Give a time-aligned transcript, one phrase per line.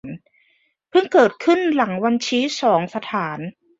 [0.89, 3.39] เพิ่งเกิดขึ้นหลังวันชี้สองสถาน